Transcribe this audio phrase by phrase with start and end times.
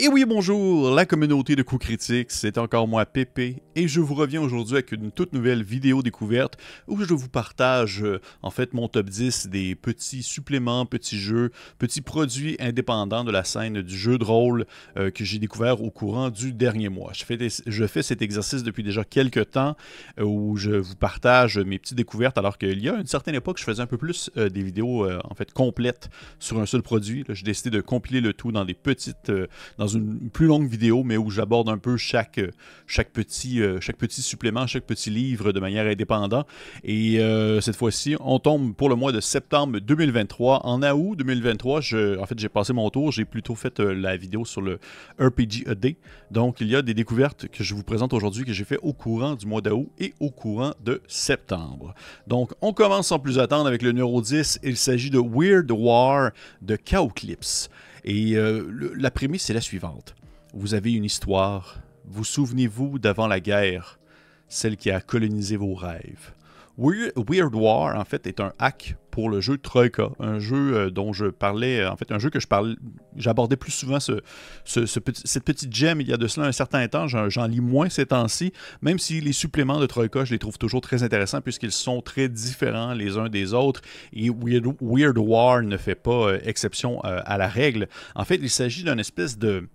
[0.00, 4.16] Et oui, bonjour, la communauté de coups critiques, c'est encore moi Pépé, et je vous
[4.16, 8.74] reviens aujourd'hui avec une toute nouvelle vidéo découverte où je vous partage euh, en fait
[8.74, 13.96] mon top 10 des petits suppléments, petits jeux, petits produits indépendants de la scène du
[13.96, 17.12] jeu de rôle euh, que j'ai découvert au courant du dernier mois.
[17.12, 17.24] Je
[17.86, 19.76] fais, cet exercice depuis déjà quelques temps
[20.18, 23.58] euh, où je vous partage mes petites découvertes alors qu'il y a une certaine époque,
[23.58, 27.24] je faisais un peu plus des vidéos en fait complètes sur un seul produit.
[27.28, 29.30] J'ai décidé de compiler le tout dans des petites
[29.86, 32.50] une plus longue vidéo, mais où j'aborde un peu chaque, euh,
[32.86, 36.46] chaque petit supplément, chaque petit livre de manière indépendante.
[36.82, 40.66] Et euh, cette fois-ci, on tombe pour le mois de septembre 2023.
[40.66, 43.12] En août 2023, je, en fait, j'ai passé mon tour.
[43.12, 44.78] J'ai plutôt fait euh, la vidéo sur le
[45.18, 45.96] RPG A Day.
[46.30, 48.92] Donc, il y a des découvertes que je vous présente aujourd'hui que j'ai fait au
[48.92, 51.94] courant du mois d'août et au courant de septembre.
[52.26, 54.60] Donc, on commence sans plus attendre avec le numéro 10.
[54.62, 56.30] Il s'agit de Weird War
[56.62, 57.68] de Cowclips.
[58.04, 60.14] Et euh, la prémisse est la suivante.
[60.52, 61.80] Vous avez une histoire.
[62.04, 63.98] Vous souvenez-vous d'avant la guerre,
[64.46, 66.32] celle qui a colonisé vos rêves?
[66.76, 71.12] Weird War, en fait, est un hack pour le jeu Troika, un jeu euh, dont
[71.12, 72.74] je parlais, en fait, un jeu que je parlais,
[73.16, 74.18] j'abordais plus souvent ce,
[74.64, 77.06] cette petite gemme il y a de cela un certain temps.
[77.06, 80.80] J'en lis moins ces temps-ci, même si les suppléments de Troika, je les trouve toujours
[80.80, 85.94] très intéressants puisqu'ils sont très différents les uns des autres et Weird, War ne fait
[85.94, 87.86] pas euh, exception euh, à la règle.
[88.16, 89.68] En fait, il s'agit d'une espèce de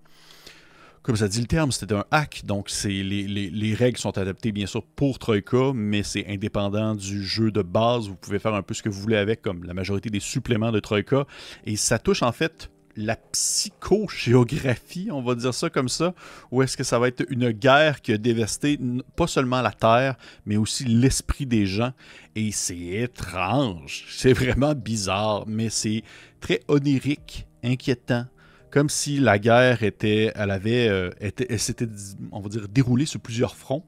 [1.02, 4.66] comme ça dit le terme, c'était un hack, donc les, les, règles sont adaptées bien
[4.66, 8.08] sûr pour Troika, mais c'est indépendant du jeu de base.
[8.08, 10.72] Vous pouvez faire un peu ce que vous voulez avec, comme la majorité des suppléments
[10.72, 11.26] de Troika.
[11.66, 16.14] Et ça touche en fait la psychogéographie, on va dire ça comme ça,
[16.52, 18.78] ou est-ce que ça va être une guerre qui a dévasté
[19.16, 21.94] pas seulement la Terre, mais aussi l'esprit des gens.
[22.36, 26.04] Et c'est étrange, c'est vraiment bizarre, mais c'est
[26.42, 28.26] très onirique, inquiétant,
[28.72, 31.88] comme si la guerre était, elle avait, euh, elle s'était,
[32.32, 33.84] on va dire, déroulée sur plusieurs fronts,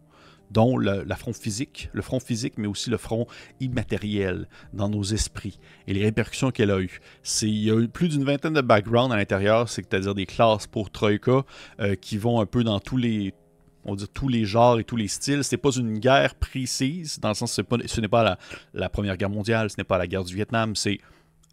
[0.52, 3.26] dont le, front physique, le front physique, mais aussi le front
[3.60, 7.00] immatériel dans nos esprits et les répercussions qu'elle a eues.
[7.42, 10.92] Il y a eu plus d'une vingtaine de backgrounds à l'intérieur, c'est-à-dire des classes pour
[10.92, 11.44] Troika
[11.80, 13.34] euh, qui vont un peu dans tous les
[13.84, 15.44] on dire tous les genres et tous les styles.
[15.44, 18.38] C'est pas une guerre précise, dans le sens que ce n'est pas la,
[18.76, 21.00] la, Première Guerre mondiale, ce n'est pas la guerre du Vietnam, c'est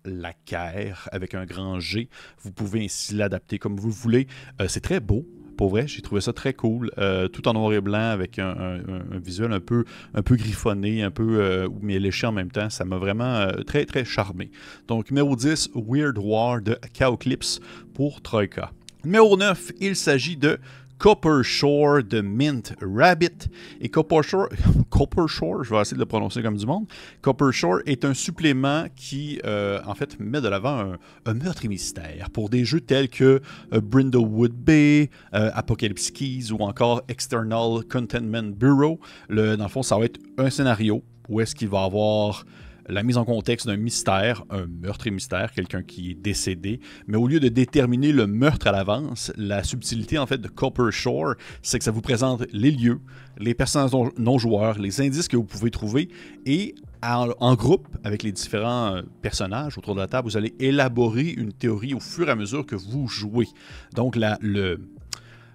[0.05, 2.09] la guerre avec un grand G.
[2.43, 4.27] Vous pouvez ainsi l'adapter comme vous voulez.
[4.61, 5.27] Euh, c'est très beau.
[5.57, 8.79] Pour vrai, j'ai trouvé ça très cool, euh, tout en noir et blanc avec un,
[9.15, 12.71] visuel un peu, griffonné, un peu euh, mais léché en même temps.
[12.71, 14.53] Ça m'a vraiment très très charmé.
[14.87, 17.61] Donc numéro 10, Weird War de Cowclips
[17.93, 18.71] pour Troika.
[19.05, 20.59] Numéro 9, il s'agit de
[20.99, 23.49] Copper Shore de Mint Rabbit.
[23.81, 24.49] Et Copper Shore,
[24.91, 26.87] Copper Shore, je vais essayer de le prononcer comme du monde.
[27.23, 30.95] Copper Shore est un supplément qui, euh, en fait, met de l'avant
[31.27, 33.41] un, meurtre et mystère pour des jeux tels que
[33.73, 38.99] euh, Brindlewood Bay, euh, Apocalypse Keys ou encore External Containment Bureau.
[39.29, 42.45] Le, dans le fond, ça va être un scénario où est-ce qu'il va avoir
[42.89, 46.81] la mise en contexte d'un mystère, un meurtre et mystère, quelqu'un qui est décédé.
[47.07, 50.91] Mais au lieu de déterminer le meurtre à l'avance, la subtilité en fait de Copper
[50.91, 53.01] Shore, c'est que ça vous présente les lieux,
[53.39, 56.09] les personnages non joueurs, les indices que vous pouvez trouver
[56.47, 61.29] et en, groupe, avec les différents euh, personnages autour de la table, vous allez élaborer
[61.29, 63.49] une théorie au fur et à mesure que vous jouez.
[63.95, 64.81] Donc, la, le,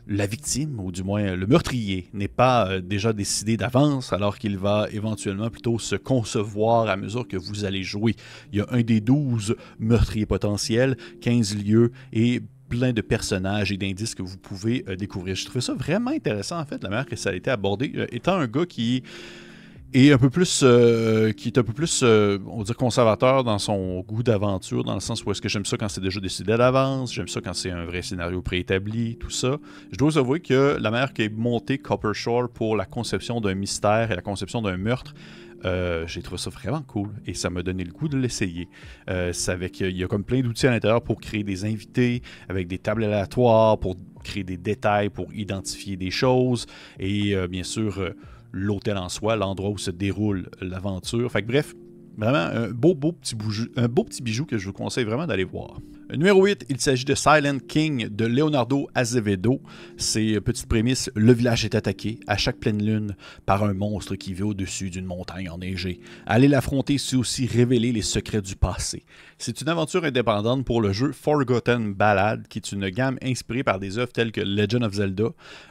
[0.07, 4.57] la victime, ou du moins le meurtrier, n'est pas euh, déjà décidé d'avance, alors qu'il
[4.57, 8.15] va éventuellement plutôt se concevoir à mesure que vous allez jouer.
[8.51, 13.77] Il y a un des douze meurtriers potentiels, 15 lieux et plein de personnages et
[13.77, 15.35] d'indices que vous pouvez euh, découvrir.
[15.35, 17.91] Je trouvais ça vraiment intéressant, en fait, la manière que ça a été abordé.
[17.95, 19.03] Euh, étant un gars qui
[19.93, 24.01] et un peu plus euh, qui est un peu plus euh, on conservateur dans son
[24.01, 27.13] goût d'aventure dans le sens où est-ce que j'aime ça quand c'est déjà décidé d'avance
[27.13, 29.57] j'aime ça quand c'est un vrai scénario préétabli tout ça
[29.91, 33.53] je dois avouer que la manière qui est montée Copper Shore pour la conception d'un
[33.53, 35.13] mystère et la conception d'un meurtre
[35.65, 38.67] euh, j'ai trouvé ça vraiment cool et ça m'a donné le goût de l'essayer.
[39.07, 42.79] avec, il y a comme plein d'outils à l'intérieur pour créer des invités, avec des
[42.79, 46.65] tables aléatoires, pour créer des détails, pour identifier des choses
[46.99, 48.13] et bien sûr
[48.53, 51.31] l'hôtel en soi, l'endroit où se déroule l'aventure.
[51.31, 51.73] Fait que bref,
[52.17, 53.35] vraiment un beau, beau petit,
[53.75, 55.79] un beau petit bijou que je vous conseille vraiment d'aller voir.
[56.11, 59.61] Numéro 8, il s'agit de Silent King de Leonardo Azevedo.
[59.97, 63.15] C'est petite prémisse, le village est attaqué à chaque pleine lune
[63.45, 66.01] par un monstre qui vit au-dessus d'une montagne enneigée.
[66.25, 69.05] Aller l'affronter, c'est aussi révéler les secrets du passé.
[69.37, 73.79] C'est une aventure indépendante pour le jeu Forgotten Ballad, qui est une gamme inspirée par
[73.79, 75.29] des œuvres telles que Legend of Zelda,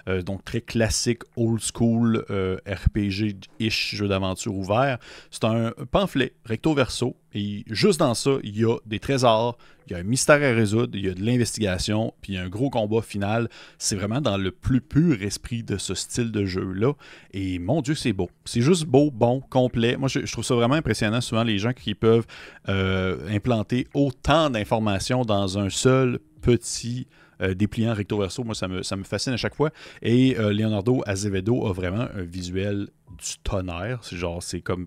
[0.08, 4.98] euh, donc très classique, old school, euh, RPG-ish, jeu d'aventure ouvert.
[5.30, 7.16] C'est un pamphlet c'est recto verso.
[7.34, 9.56] Et juste dans ça, il y a des trésors,
[9.86, 12.38] il y a un mystère à résoudre, il y a de l'investigation, puis il y
[12.38, 13.48] a un gros combat final.
[13.78, 16.92] C'est vraiment dans le plus pur esprit de ce style de jeu-là.
[17.32, 18.30] Et mon Dieu, c'est beau.
[18.44, 19.96] C'est juste beau, bon, complet.
[19.96, 22.26] Moi, je, trouve ça vraiment impressionnant, souvent, les gens qui peuvent
[22.68, 27.06] euh, implanter autant d'informations dans un seul petit
[27.40, 28.44] euh, dépliant recto verso.
[28.44, 29.70] Moi, ça me, fascine à chaque fois.
[30.00, 33.98] Et euh, Leonardo Azevedo a vraiment un visuel du tonnerre.
[34.02, 34.86] C'est genre, c'est comme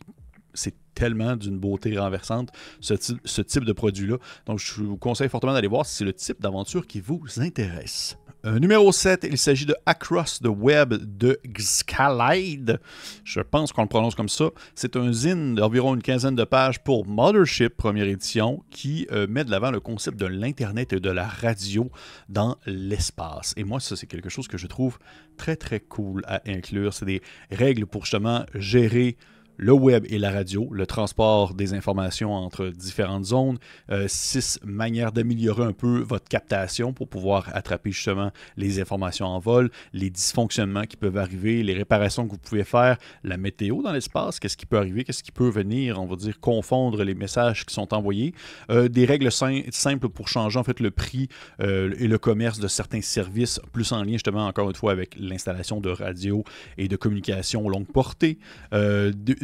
[0.54, 2.50] c'est tellement d'une beauté renversante,
[2.80, 2.94] ce,
[3.42, 4.18] type de produit-là.
[4.48, 8.18] Donc, je vous conseille fortement d'aller voir si c'est le type d'aventure qui vous intéresse.
[8.46, 12.80] Euh, numéro 7, il s'agit de Across the Web de Xcalide.
[13.24, 14.52] Je pense qu'on le prononce comme ça.
[14.76, 19.46] C'est un zine d'environ une quinzaine de pages pour Mothership, première édition, qui euh, met
[19.46, 21.90] de l'avant le concept de l'Internet et de la radio
[22.30, 23.56] dans l'espace.
[23.58, 25.00] Et moi, ça, c'est quelque chose que je trouve
[25.38, 26.94] très, très cool à inclure.
[26.94, 29.18] C'est des règles pour justement gérer
[29.58, 33.58] le web et la radio, le transport des informations entre différentes zones,
[33.92, 39.40] euh, six manières d'améliorer un peu votre captation pour pouvoir attraper justement les informations en
[39.40, 43.92] vol, les dysfonctionnements qui peuvent arriver, les réparations que vous pouvez faire, la météo dans
[43.92, 47.66] l'espace, qu'est-ce qui peut arriver, qu'est-ce qui peut venir, on va dire, confondre les messages
[47.66, 48.34] qui sont envoyés,
[48.70, 51.28] euh, des règles simples pour changer en fait le prix
[51.62, 55.16] euh, et le commerce de certains services, plus en lien justement encore une fois avec
[55.18, 56.44] l'installation de radio
[56.78, 58.38] et de communication longue portée,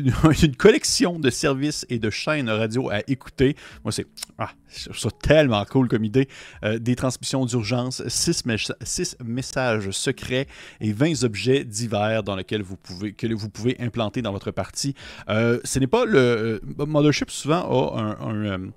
[0.44, 3.56] une, collection de services et de chaînes radio à écouter.
[3.84, 4.08] Moi, c'est
[4.38, 4.52] ah,
[5.22, 6.28] tellement cool comme idée.
[6.64, 8.46] Euh, des transmissions d'urgence, 6
[9.24, 10.48] messages secrets
[10.80, 14.96] et 20 objets divers dans lesquels vous pouvez, que vous pouvez implanter dans votre partie.
[15.30, 16.20] Euh, ce n'est pas le.
[16.20, 18.72] Euh, Mothership souvent a un,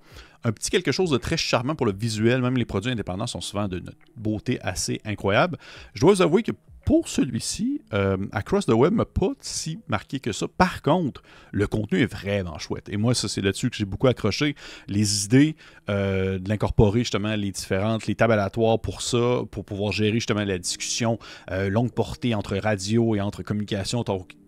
[0.45, 2.43] un petit quelque chose de très charmant pour le visuel.
[2.43, 3.83] Même les produits indépendants sont souvent de
[4.17, 5.59] beauté assez incroyable.
[5.95, 6.53] Je dois vous avouer que
[6.85, 10.47] pour celui-ci, euh, Across the Web m'a pas si marqué que ça.
[10.49, 11.23] Par contre,
[11.53, 12.89] le contenu est vraiment chouette.
[12.89, 14.55] Et moi, ça, c'est là-dessus que j'ai beaucoup accroché.
[14.89, 15.57] Les idées
[15.89, 20.45] euh, de l'incorporer, justement, les différentes, les tables aléatoires pour ça, pour pouvoir gérer justement
[20.45, 21.19] la discussion
[21.51, 24.01] euh, longue portée entre radio et entre communication,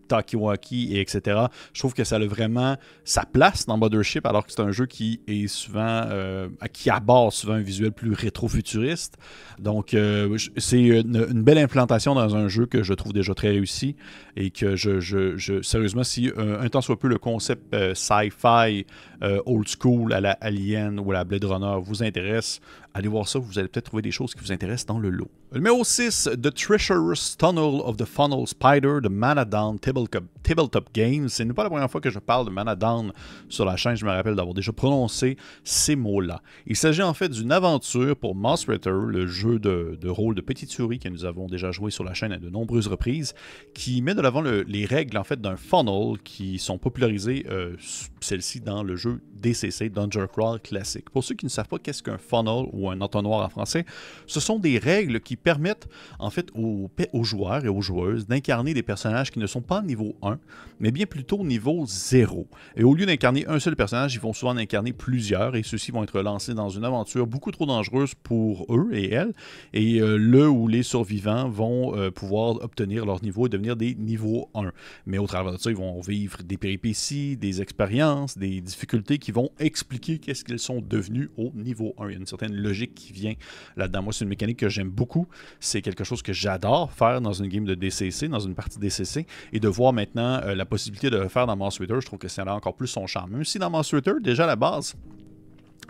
[0.06, 1.46] Takiwaki et etc.
[1.72, 4.86] Je trouve que ça a vraiment sa place dans Mothership alors que c'est un jeu
[4.86, 9.16] qui est souvent euh, qui aborde souvent un visuel plus rétro-futuriste.
[9.58, 13.96] Donc euh, c'est une, belle implantation dans un jeu que je trouve déjà très réussi
[14.36, 18.86] et que je, sérieusement si euh, un temps soit peu le concept sci-fi
[19.22, 22.60] old school à la Alien ou à la Blade Runner vous intéresse,
[22.94, 25.30] allez voir ça, vous allez peut-être trouver des choses qui vous intéressent dans le lot.
[25.52, 31.28] Numéro 6, The Treacherous Tunnel of the Funnel Spider de Manadown Tabletop Games.
[31.28, 33.12] Ce n'est pas la première fois que je parle de Manadown
[33.48, 36.42] sur la chaîne, je me rappelle d'avoir déjà prononcé ces mots-là.
[36.66, 40.98] Il s'agit en fait d'une aventure pour Mouse le jeu de, rôle de petite souris
[40.98, 43.34] que nous avons déjà joué sur la chaîne à de nombreuses reprises,
[43.72, 47.76] qui met de l'avant les règles en fait d'un funnel qui sont popularisées, euh,
[48.20, 49.05] celles-ci, dans le jeu
[49.40, 51.10] DCC, Dungeon Crawl classique.
[51.10, 53.84] Pour ceux qui ne savent pas qu'est-ce qu'un funnel ou un entonnoir en français,
[54.26, 55.88] ce sont des règles qui permettent
[56.18, 59.82] en fait aux, aux joueurs et aux joueuses d'incarner des personnages qui ne sont pas
[59.82, 60.38] niveau 1,
[60.80, 62.48] mais bien plutôt niveau 0.
[62.76, 65.90] Et au lieu d'incarner un seul personnage, ils vont souvent en incarner plusieurs et ceux-ci
[65.90, 69.34] vont être lancés dans une aventure beaucoup trop dangereuse pour eux et elles.
[69.72, 73.94] Et euh, le ou les survivants vont euh, pouvoir obtenir leur niveau et devenir des
[73.94, 74.72] niveaux 1.
[75.06, 79.32] Mais au travers de ça, ils vont vivre des péripéties, des expériences, des difficultés qui
[79.32, 82.08] vont expliquer qu'est-ce qu'ils sont devenus au niveau 1.
[82.08, 83.34] Il y a une certaine logique qui vient
[83.76, 84.02] là-dedans.
[84.02, 85.26] Moi, c'est une mécanique que j'aime beaucoup.
[85.60, 89.26] C'est quelque chose que j'adore faire dans une game de DCC, dans une partie DCC,
[89.52, 92.28] et de voir maintenant euh, la possibilité de le faire dans Mouse je trouve que
[92.28, 93.32] ça a encore plus son charme.
[93.32, 94.94] Même si dans Mouse déjà à la base,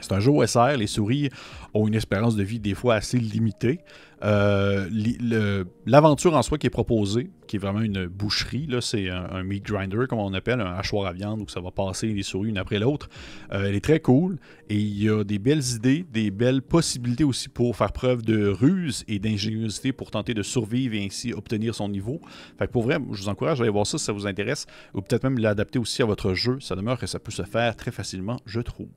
[0.00, 1.30] c'est un jeu OSR, les souris
[1.72, 3.80] ont une espérance de vie des fois assez limitée.
[4.22, 9.64] Euh, l'aventure en soi qui est proposée, qui est vraiment une boucherie, c'est un, meat
[9.64, 12.58] grinder, comme on appelle, un hachoir à viande où ça va passer les souris une
[12.58, 13.08] après l'autre.
[13.52, 17.24] Euh, elle est très cool et il y a des belles idées, des belles possibilités
[17.24, 21.74] aussi pour faire preuve de ruse et d'ingéniosité pour tenter de survivre et ainsi obtenir
[21.74, 22.20] son niveau.
[22.58, 25.02] Fait pour vrai, je vous encourage à aller voir ça si ça vous intéresse ou
[25.02, 26.58] peut-être même l'adapter aussi à votre jeu.
[26.60, 28.88] Ça demeure que ça peut se faire très facilement, je trouve.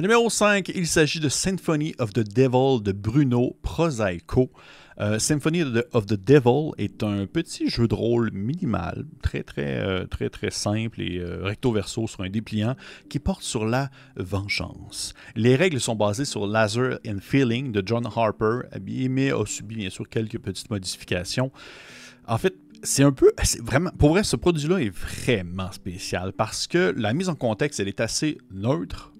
[0.00, 4.50] numéro 5, il s'agit de Symphony of the Devil de Bruno Prosaico.
[5.00, 5.62] Euh, Symphony
[5.92, 10.50] of the Devil est un petit jeu de rôle minimal, très très euh, très très
[10.50, 12.74] simple et euh, recto verso sur un dépliant
[13.08, 15.14] qui porte sur la vengeance.
[15.36, 18.62] Les règles sont basées sur Laser and Feeling de John Harper,
[19.08, 21.52] mais a subi bien sûr quelques petites modifications.
[22.26, 23.32] En fait, c'est un peu.
[23.62, 27.88] Vraiment, pour vrai, ce produit-là est vraiment spécial parce que la mise en contexte, elle
[27.88, 29.12] est assez neutre.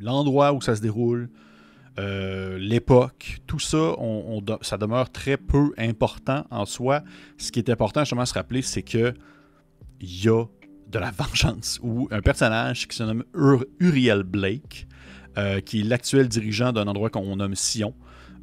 [0.00, 1.28] L'endroit où ça se déroule,
[1.98, 3.94] euh, l'époque, tout ça,
[4.62, 7.02] ça demeure très peu important en soi.
[7.38, 9.14] Ce qui est important justement à se rappeler, c'est que
[10.00, 10.44] il y a
[10.88, 13.24] de la vengeance, où un personnage qui se nomme
[13.80, 14.86] Uriel Blake,
[15.36, 17.94] euh, qui est l'actuel dirigeant d'un endroit qu'on nomme Sion,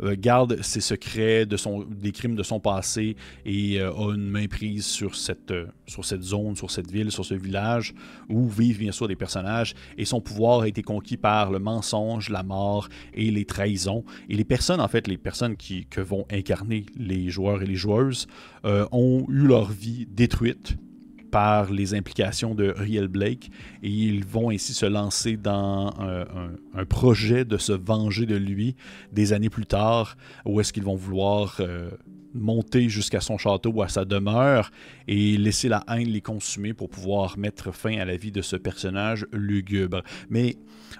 [0.02, 4.30] euh, garde ses secrets de son, des crimes de son passé et euh, a une
[4.30, 5.54] main prise sur cette,
[5.88, 7.94] sur cette zone, sur cette ville, sur ce village
[8.30, 12.30] où vivent bien sûr des personnages et son pouvoir a été conquis par le mensonge,
[12.30, 14.04] la mort et les trahisons.
[14.30, 17.76] Et les personnes, en fait, les personnes qui que vont incarner les joueurs et les
[17.76, 18.28] joueuses
[18.64, 20.78] ont eu leur vie détruite
[21.32, 23.50] par les implications de Riel Blake
[23.84, 28.76] et ils vont ainsi se lancer dans un, projet de se venger de lui
[29.12, 31.90] des années plus tard où est-ce qu'ils vont vouloir euh,
[32.36, 34.70] monter jusqu'à son château ou à sa demeure
[35.08, 38.56] et laisser la haine les consumer pour pouvoir mettre fin à la vie de ce
[38.56, 40.04] personnage lugubre.
[40.30, 40.58] Mais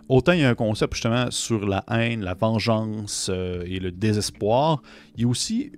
[0.08, 3.92] autant il y a un concept justement sur la haine, la vengeance euh, et le
[3.92, 4.82] désespoir,
[5.16, 5.72] il y a aussi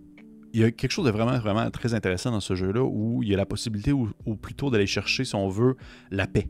[0.57, 3.29] il y a quelque chose de vraiment, vraiment très intéressant dans ce jeu-là où il
[3.29, 4.09] y a la possibilité, ou,
[4.41, 5.77] plutôt d'aller chercher, si on veut,
[6.09, 6.47] la paix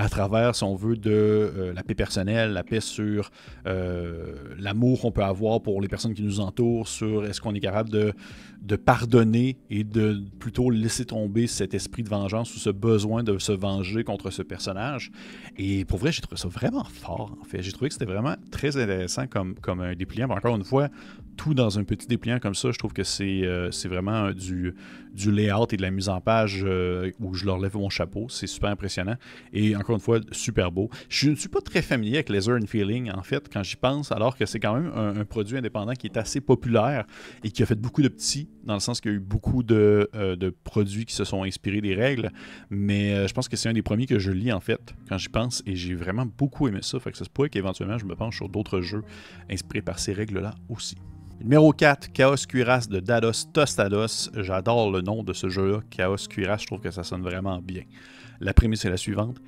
[0.00, 3.30] à travers, si on veut, de euh, la paix personnelle, la paix sur
[3.66, 7.60] euh, l'amour qu'on peut avoir pour les personnes qui nous entourent, sur est-ce qu'on est
[7.60, 8.14] capable de,
[8.62, 13.36] de, pardonner et de plutôt laisser tomber cet esprit de vengeance ou ce besoin de
[13.36, 15.12] se venger contre ce personnage.
[15.58, 17.60] Et pour vrai, j'ai trouvé ça vraiment fort, en fait.
[17.60, 20.30] J'ai trouvé que c'était vraiment très intéressant comme, comme un dépliant.
[20.30, 20.88] encore une fois,
[21.36, 24.74] tout dans un petit dépliant comme ça, je trouve que c'est euh, vraiment du,
[25.12, 26.64] du layout et de la mise en page
[27.20, 28.28] où je leur lève mon chapeau.
[28.30, 29.16] C'est super impressionnant.
[29.52, 30.90] Et encore une fois, super beau.
[31.08, 34.12] Je ne suis pas très familier avec Laser and Feeling, en fait, quand j'y pense,
[34.12, 37.04] alors que c'est quand même un, produit indépendant qui est assez populaire
[37.44, 39.62] et qui a fait beaucoup de petits, dans le sens qu'il y a eu beaucoup
[39.62, 42.30] de, euh, produits qui se sont inspirés des règles.
[42.70, 45.18] Mais euh, je pense que c'est un des premiers que je lis, en fait, quand
[45.18, 46.98] j'y pense, et j'ai vraiment beaucoup aimé ça.
[47.00, 49.02] Fait que ça se pourrait qu'éventuellement, je me penche sur d'autres jeux
[49.50, 50.96] inspirés par ces règles-là aussi.
[51.42, 54.30] Numéro 4, Chaos Cuirass de Dados Tostados.
[54.34, 56.60] J'adore le nom de ce jeu-là, Chaos Cuirass.
[56.60, 57.84] Je trouve que ça sonne vraiment bien.
[58.40, 59.40] La prémisse est la suivante.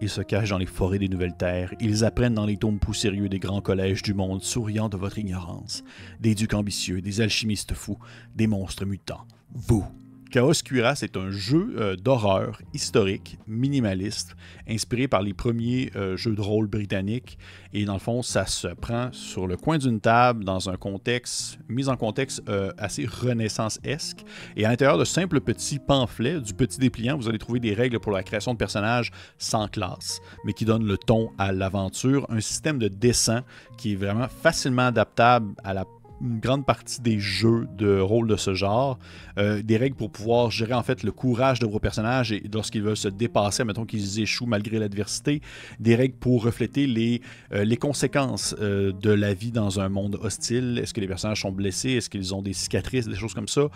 [0.00, 1.74] Ils se cachent dans les forêts des nouvelles terres.
[1.80, 5.82] Ils apprennent dans les tomes poussérieux des grands collèges du monde, souriant de votre ignorance.
[6.20, 7.98] Des ducs ambitieux, des alchimistes fous,
[8.36, 9.26] des monstres mutants.
[9.52, 9.84] Vous,
[10.30, 14.36] Chaos Cuirass est un jeu euh, d'horreur historique, minimaliste,
[14.68, 17.38] inspiré par les premiers euh, jeux de rôle britanniques.
[17.72, 21.58] Et dans le fond, ça se prend sur le coin d'une table, dans un contexte,
[21.70, 24.22] mise en contexte euh, assez renaissance-esque.
[24.56, 27.98] Et à l'intérieur de simples petits pamphlets, du petit dépliant, vous allez trouver des règles
[27.98, 32.26] pour la création de personnages sans classe, mais qui donnent le ton à l'aventure.
[32.28, 33.44] Un système de dessin
[33.78, 35.86] qui est vraiment facilement adaptable à la
[36.20, 38.98] une grande partie des jeux de rôle de ce genre.
[39.38, 42.82] Euh, des règles pour pouvoir gérer en fait le courage de vos personnages et lorsqu'ils
[42.82, 45.40] veulent se dépasser, mettons qu'ils échouent malgré l'adversité.
[45.80, 47.20] Des règles pour refléter les,
[47.52, 50.78] euh, les conséquences euh, de la vie dans un monde hostile.
[50.82, 51.92] Est-ce que les personnages sont blessés?
[51.92, 53.06] Est-ce qu'ils ont des cicatrices?
[53.06, 53.68] Des choses comme ça.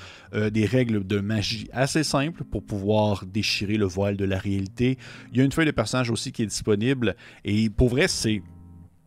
[0.51, 4.99] des règles de magie assez simples pour pouvoir déchirer le voile de la réalité.
[5.33, 8.43] Il y a une feuille de personnage aussi qui est disponible et pour vrai, c'est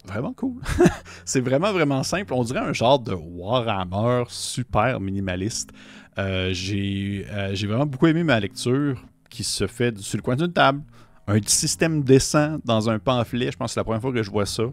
[0.05, 0.61] vraiment cool.
[1.25, 2.33] c'est vraiment, vraiment simple.
[2.33, 5.71] On dirait un genre de Warhammer super minimaliste.
[6.17, 10.53] Euh, euh, j'ai vraiment beaucoup aimé ma lecture qui se fait sur le coin d'une
[10.53, 10.81] table.
[11.27, 13.51] Un système descend dans un pamphlet.
[13.51, 14.63] Je pense que c'est la première fois que je vois ça.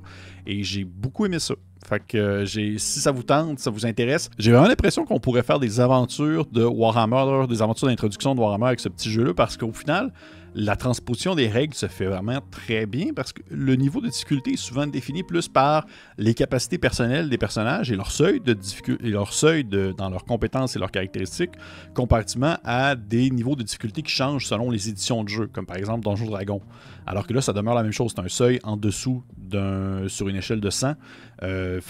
[0.46, 1.54] Et j'ai beaucoup aimé ça.
[1.88, 5.42] Fait que euh, si ça vous tente, ça vous intéresse, j'ai vraiment l'impression qu'on pourrait
[5.42, 9.56] faire des aventures de Warhammer, des aventures d'introduction de Warhammer avec ce petit jeu-là, parce
[9.56, 10.12] qu'au final,
[10.54, 14.52] la transposition des règles se fait vraiment très bien parce que le niveau de difficulté
[14.52, 15.86] est souvent défini plus par
[16.18, 20.10] les capacités personnelles des personnages et leur seuil de difficulté, et leur seuil de, dans
[20.10, 21.52] leurs compétences et leurs caractéristiques,
[21.94, 25.76] comparativement à des niveaux de difficulté qui changent selon les éditions de jeu, comme par
[25.76, 26.60] exemple Donjon Dragon.
[27.06, 30.28] Alors que là, ça demeure la même chose, c'est un seuil en dessous d'un sur
[30.28, 30.94] une échelle de 100.
[31.42, 31.80] Euh,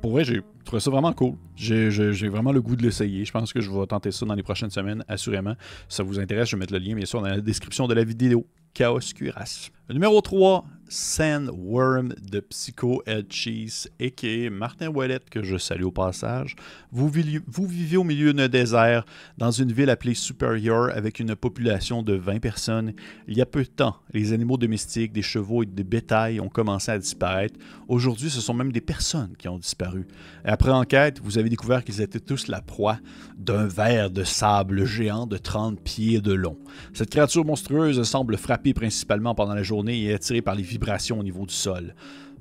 [0.00, 1.34] pour vrai, j'ai trouvé ça vraiment cool.
[1.56, 3.24] J'ai vraiment le goût de l'essayer.
[3.24, 5.54] Je pense que je vais tenter ça dans les prochaines semaines, assurément.
[5.88, 7.94] Si ça vous intéresse, je vais mettre le lien, bien sûr, dans la description de
[7.94, 8.46] la vidéo.
[8.74, 9.70] Chaos Cuirass.
[9.88, 14.50] Numéro 3, Sandworm de Psycho Head Cheese, a.k.a.
[14.50, 16.54] Martin Wallet, que je salue au passage.
[16.92, 19.04] Vous, vivez au milieu d'un désert,
[19.38, 22.92] dans une ville appelée Superior, avec une population de 20 personnes.
[23.28, 26.48] Il y a peu de temps, les animaux domestiques, des chevaux et des bétails ont
[26.48, 27.58] commencé à disparaître.
[27.88, 30.06] Aujourd'hui, ce sont même des personnes qui ont disparu.
[30.44, 32.98] après enquête, vous avez découvert qu'ils étaient tous la proie
[33.36, 36.58] d'un ver de sable géant de 30 pieds de long.
[36.92, 41.22] Cette créature monstrueuse semble frapper principalement pendant la journée et attiré par les vibrations au
[41.22, 41.94] niveau du sol.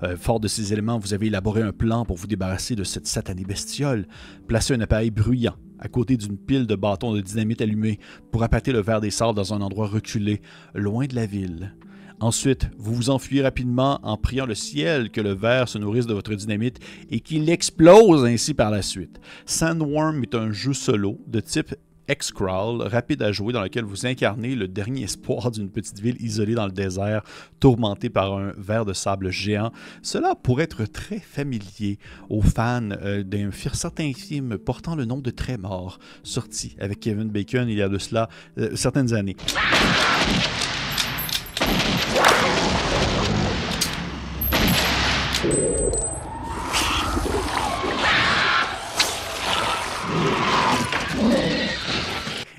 [0.04, 3.08] Euh, fort de ces éléments, vous avez élaboré un plan pour vous débarrasser de cette
[3.08, 4.08] satanée bestiole.
[4.48, 8.00] Placez un appareil bruyant à côté d'une pile de bâtons de dynamite allumés
[8.32, 10.42] pour appâter le verre des sables dans un endroit reculé,
[10.74, 11.74] loin de la ville.
[12.20, 16.14] Ensuite, vous vous enfuyez rapidement en priant le ciel que le verre se nourrisse de
[16.14, 19.20] votre dynamite et qu'il explose ainsi par la suite.
[19.46, 21.76] Sandworm est un jeu solo de type
[22.10, 26.56] X-Crawl, rapide à jouer, dans lequel vous incarnez le dernier espoir d'une petite ville isolée
[26.56, 27.24] dans le désert,
[27.60, 29.72] tourmentée par un ver de sable géant.
[30.02, 35.32] Cela pourrait être très familier aux fans euh, d'un certain film portant le nom de
[35.32, 39.36] Trémor, sorti avec Kevin Bacon il y a de cela euh, certaines années.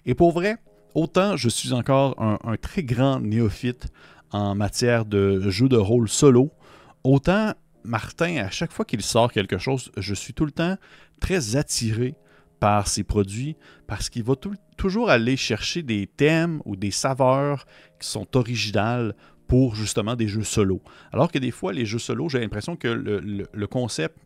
[0.06, 0.56] Et pour vrai,
[0.94, 3.88] autant je suis encore un, très grand néophyte
[4.30, 6.52] en matière de jeu de rôle solo,
[7.04, 7.52] autant
[7.84, 10.76] Martin, à chaque fois qu'il sort quelque chose, je suis tout le temps
[11.20, 12.14] très attiré
[12.58, 14.34] par ses produits parce qu'il va
[14.76, 17.66] toujours aller chercher des thèmes ou des saveurs
[18.00, 19.14] qui sont originales
[19.46, 20.80] pour justement des jeux solo.
[21.12, 24.18] Alors que des fois, les jeux solo, j'ai l'impression que le concept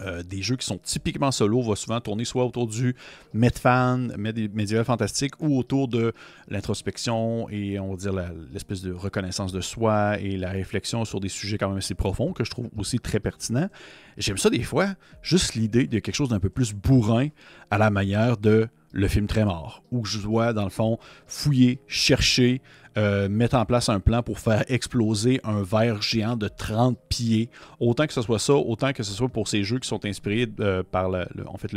[0.00, 2.94] euh, des jeux qui sont typiquement solo va souvent tourner soit autour du
[3.32, 6.12] Medfan, médiéval fantastique, ou autour de
[6.48, 8.12] l'introspection et on va dire
[8.52, 12.32] l'espèce de reconnaissance de soi et la réflexion sur des sujets quand même assez profonds
[12.32, 13.68] que je trouve aussi très pertinents.
[14.16, 17.28] J'aime ça des fois, juste l'idée de quelque chose d'un peu plus bourrin
[17.70, 21.80] à la manière de le film Très mort, où je dois, dans le fond, fouiller,
[21.88, 22.62] chercher,
[22.96, 27.50] euh, mettre en place un plan pour faire exploser un verre géant de 30 pieds.
[27.80, 30.46] Autant que ce soit ça, autant que ce soit pour ces jeux qui sont inspirés
[30.60, 31.26] euh, par le,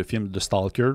[0.04, 0.94] film de Stalker,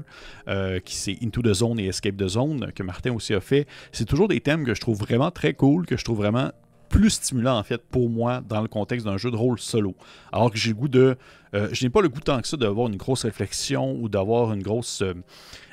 [0.49, 3.67] euh, qui c'est Into the Zone et Escape the Zone, que Martin aussi a fait.
[3.91, 6.53] C'est toujours des thèmes que je trouve vraiment très cool, que je trouve vraiment
[6.93, 9.97] plus stimulant en fait pour moi dans le contexte d'un jeu de rôle solo.
[10.31, 11.17] Alors que j'ai le goût de.
[11.55, 14.53] Euh, je n'ai pas le goût tant que ça d'avoir une grosse réflexion ou d'avoir
[14.53, 15.15] une grosse euh,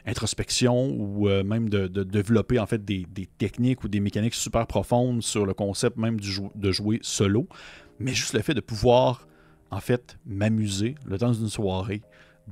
[0.06, 3.06] introspection ou euh, même de, développer en fait des,
[3.38, 7.48] techniques ou des mécaniques super profondes sur le concept même de jouer solo.
[8.00, 9.28] Mais juste le fait de pouvoir
[9.72, 12.02] en fait m'amuser le temps d'une soirée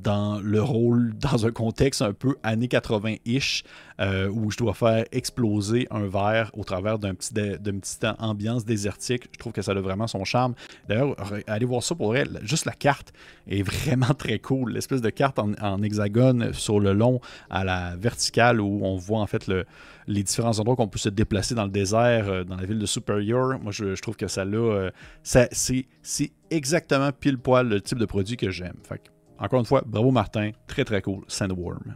[0.04, 3.64] dans le rôle, dans un contexte un peu années 80-ish,
[4.00, 8.66] euh, où je dois faire exploser un verre au travers d'un petit d'une petite ambiance
[8.66, 9.28] désertique.
[9.34, 10.54] Je trouve que ça a vraiment son charme.
[10.88, 11.16] D'ailleurs,
[11.48, 12.26] allez voir ça pour vrai.
[12.44, 13.12] Juste la carte
[13.48, 14.74] est vraiment très cool.
[14.74, 19.28] L'espèce de carte en, hexagone sur le long à la verticale où on voit en
[19.28, 19.66] fait le,
[20.08, 22.86] les différents endroits qu'on peut se déplacer dans le désert, euh, dans la ville de
[22.86, 23.60] Superior.
[23.60, 24.92] Moi, je, trouve que ça là, euh,
[25.24, 28.78] c'est exactement pile poil le type de produit que j'aime.
[28.84, 29.02] Fait
[29.40, 31.96] encore une fois, bravo Martin, très très cool, Sandworm.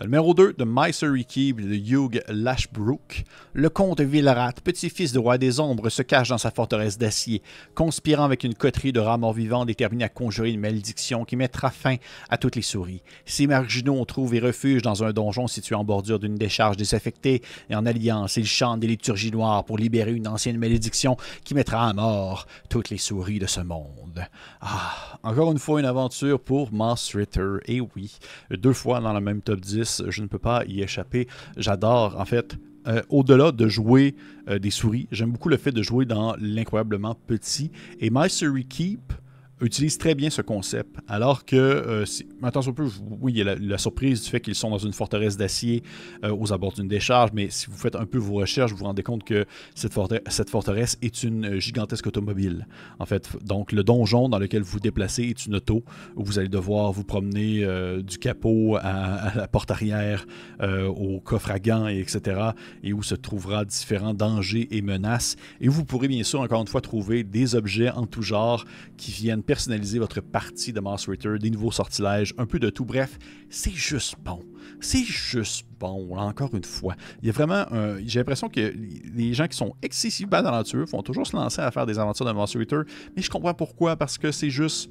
[0.00, 3.24] Euh, numéro 2 de Mystery Keep de Hugh Lashbrook.
[3.52, 7.42] Le comte Villerat, petit-fils du roi des ombres, se cache dans sa forteresse d'acier,
[7.74, 11.96] conspirant avec une coterie de rats morts-vivants déterminés à conjurer une malédiction qui mettra fin
[12.28, 13.02] à toutes les souris.
[13.26, 17.74] Ces marginaux ont trouvé refuge dans un donjon situé en bordure d'une décharge désaffectée et
[17.74, 21.92] en alliance, ils chantent des liturgies noires pour libérer une ancienne malédiction qui mettra à
[21.92, 24.24] mort toutes les souris de ce monde.
[24.60, 28.16] Ah, encore une fois une aventure pour Moss Ritter, et oui,
[28.50, 31.28] deux fois dans le même top 10 je ne peux pas y échapper.
[31.56, 34.14] J'adore, en fait, euh, au-delà de jouer
[34.48, 37.70] euh, des souris, j'aime beaucoup le fait de jouer dans l'incroyablement petit.
[38.00, 38.28] Et My
[38.68, 39.12] Keep,
[39.60, 40.96] utilise très bien ce concept.
[41.08, 42.04] Alors que, euh,
[42.42, 42.88] attention un peu,
[43.20, 45.82] oui, il y a la, surprise du fait qu'ils sont dans une forteresse d'acier
[46.24, 48.84] euh, aux abords d'une décharge, mais si vous faites un peu vos recherches, vous vous
[48.84, 49.94] rendez compte que cette,
[50.28, 52.66] cette forteresse est une gigantesque automobile.
[52.98, 55.84] En fait, donc le donjon dans lequel vous vous déplacez est une auto
[56.16, 60.26] où vous allez devoir vous promener euh, du capot à, la porte arrière,
[60.60, 62.40] au coffre à gants, et etc.
[62.82, 65.36] Et où se trouvera différents dangers et menaces.
[65.60, 68.64] Et vous pourrez bien sûr, encore une fois, trouver des objets en tout genre
[68.96, 72.84] qui viennent personnaliser votre partie de Moss Ritter, des nouveaux sortilèges, un peu de tout.
[72.84, 74.38] Bref, c'est juste bon.
[74.78, 76.94] C'est juste bon, encore une fois.
[77.20, 77.66] Il y a vraiment
[78.06, 78.72] J'ai l'impression que
[79.12, 82.30] les gens qui sont excessivement nature font toujours se lancer à faire des aventures de
[82.30, 82.82] Moss Ritter,
[83.16, 84.88] mais je comprends pourquoi, parce que c'est juste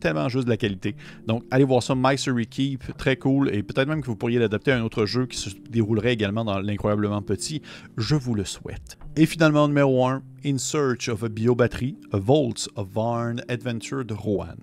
[0.00, 0.96] tellement juste de la qualité.
[1.26, 4.72] Donc, allez voir ça, Mystery Keep, très cool, et peut-être même que vous pourriez l'adapter
[4.72, 7.62] à un autre jeu qui se déroulerait également dans l'incroyablement petit.
[7.96, 8.98] Je vous le souhaite.
[9.16, 14.14] Et finalement, numéro 1, In Search of a Biobattery, A Vault of Varn Adventure de
[14.14, 14.56] Rohan.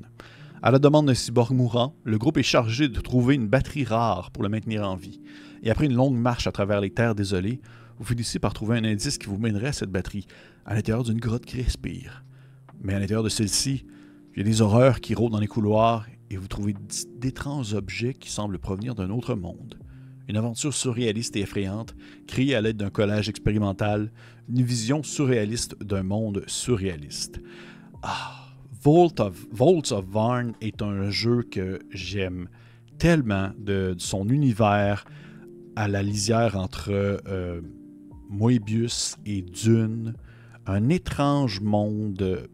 [0.64, 4.30] À la demande d'un cyborg mourant, le groupe est chargé de trouver une batterie rare
[4.30, 5.20] pour le maintenir en vie.
[5.64, 7.62] Et après une longue marche à travers les terres désolées,
[7.98, 10.28] vous finissez par trouver un indice qui vous mènerait à cette batterie,
[10.66, 12.24] à l'intérieur d'une grotte qui respire.
[12.84, 13.86] Mais à l'intérieur de celle-ci,
[14.34, 16.74] il y a des horreurs qui rôdent dans les couloirs et vous trouvez
[17.18, 19.78] d'étranges objets qui semblent provenir d'un autre monde.
[20.30, 21.96] Une aventure surréaliste et effrayante,
[22.28, 24.12] créée à l'aide d'un collage expérimental,
[24.48, 27.42] une vision surréaliste d'un monde surréaliste.
[28.04, 28.42] Ah,
[28.82, 32.48] Vault of, of Varn est un jeu que j'aime
[32.98, 35.06] tellement de, son univers
[35.76, 37.62] à la lisière entre euh,
[38.30, 40.14] Moebius et Dune,
[40.66, 42.48] un étrange monde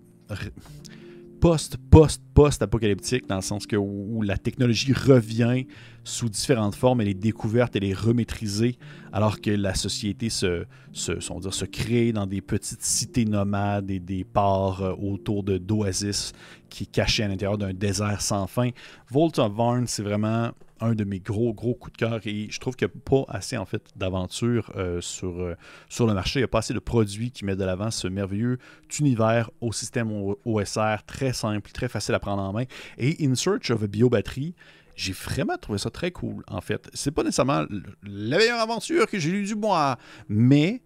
[1.40, 5.66] post, post, post-apocalyptique, dans le sens que où, la technologie revient
[6.04, 8.78] sous différentes formes, elle est découverte, elle est remaîtrisée,
[9.12, 14.00] alors que la société se, se, dire, se crée dans des petites cités nomades et
[14.00, 16.34] des ports euh, autour de d'oasis
[16.70, 18.70] qui est caché à l'intérieur d'un désert sans fin.
[19.10, 22.60] Vault of Varn, c'est vraiment un de mes gros, gros coups de cœur et je
[22.60, 25.56] trouve qu'il n'y a pas assez en fait d'aventure euh, sur, euh,
[25.90, 26.40] sur le marché.
[26.40, 28.58] Il n'y a pas assez de produits qui mettent de l'avant ce merveilleux
[29.00, 30.12] univers au système
[30.46, 32.66] OSR très simple, très facile à prendre en main.
[32.98, 34.56] Et In Search of a Biobatterie,
[34.96, 36.90] j'ai vraiment trouvé ça très cool en fait.
[36.94, 37.66] C'est pas nécessairement
[38.04, 40.82] la meilleure aventure que j'ai eu du mois, mais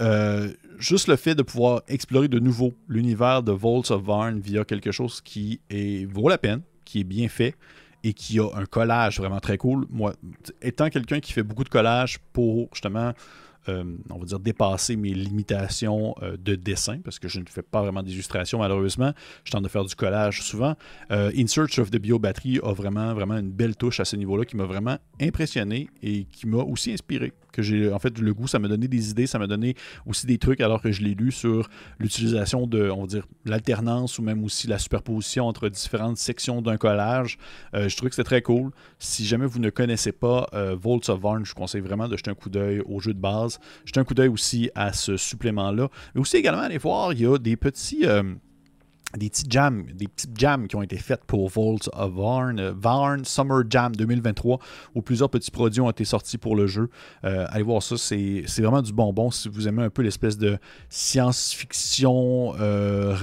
[0.00, 4.64] euh, juste le fait de pouvoir explorer de nouveau l'univers de Vaults of Varn via
[4.64, 7.54] quelque chose qui est, vaut la peine, qui est bien fait,
[8.04, 9.86] et qui a un collage vraiment très cool.
[9.90, 10.14] Moi,
[10.62, 13.12] étant quelqu'un qui fait beaucoup de collage pour justement,
[13.68, 17.62] euh, on va dire, dépasser mes limitations euh, de dessin, parce que je ne fais
[17.62, 19.12] pas vraiment d'illustration malheureusement,
[19.44, 20.74] je tente de faire du collage souvent.
[21.10, 24.16] Euh, In Search of the Bio Battery a vraiment, vraiment une belle touche à ce
[24.16, 28.34] niveau-là qui m'a vraiment impressionné et qui m'a aussi inspiré que j'ai en fait le
[28.34, 29.74] goût, ça m'a donné des idées, ça m'a donné
[30.06, 34.18] aussi des trucs alors que je l'ai lu sur l'utilisation de, on va dire, l'alternance
[34.18, 37.38] ou même aussi la superposition entre différentes sections d'un collage.
[37.74, 38.70] Euh, je trouvais que c'était très cool.
[38.98, 42.16] Si jamais vous ne connaissez pas euh, Volts of Varn, je vous conseille vraiment de
[42.16, 43.58] jeter un coup d'œil au jeu de base.
[43.84, 45.88] Jeter un coup d'œil aussi à ce supplément-là.
[46.14, 48.06] Mais aussi également aller voir, il y a des petits.
[48.06, 48.22] Euh,
[49.16, 52.72] des petits jams, des petites jams qui ont été faites pour Vault of Varn, euh,
[52.76, 54.58] Varn Summer Jam 2023,
[54.94, 56.90] où plusieurs petits produits ont été sortis pour le jeu.
[57.24, 60.58] Euh, allez voir ça, c'est vraiment du bonbon si vous aimez un peu l'espèce de
[60.90, 62.54] science-fiction.
[62.60, 63.16] Euh,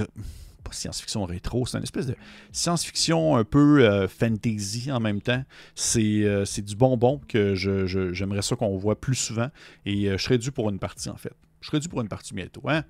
[0.64, 2.16] pas science-fiction rétro, c'est une espèce de
[2.52, 5.44] science-fiction un peu fantasy en même temps.
[5.76, 9.50] C'est du bonbon que j'aimerais ça qu'on voit plus souvent
[9.86, 11.34] et je serais dû pour une partie en fait.
[11.62, 12.84] Je serais dû pour une partie bientôt, hein?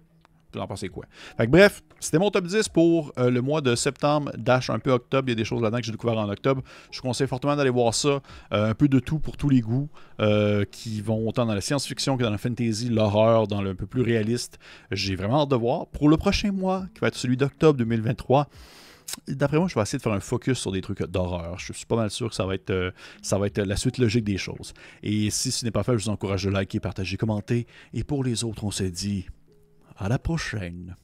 [0.61, 1.05] En pensez quoi?
[1.47, 5.27] bref, c'était mon top 10 pour euh, le mois de septembre, dash un peu octobre.
[5.27, 6.61] Il y a des choses là-dedans que j'ai découvert en octobre.
[6.91, 8.21] Je vous conseille fortement d'aller voir ça.
[8.53, 9.89] Euh, un peu de tout pour tous les goûts,
[10.19, 13.75] euh, qui vont autant dans la science-fiction que dans la fantasy, l'horreur, dans le un
[13.75, 14.59] peu plus réaliste.
[14.91, 15.87] J'ai vraiment hâte de voir.
[15.87, 18.47] Pour le prochain mois, qui va être celui d'octobre 2023,
[19.27, 21.59] D'après moi, je vais essayer de faire un focus sur des trucs d'horreur.
[21.59, 24.23] Je suis pas mal sûr que ça va être, ça va être la suite logique
[24.23, 24.73] des choses.
[25.03, 27.67] Et si ce n'est pas fait, je vous encourage de liker, partager, commenter.
[27.93, 29.27] Et pour les autres, on se dit
[29.95, 30.95] à la prochaine.